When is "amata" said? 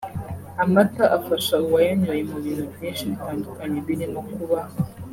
0.63-1.05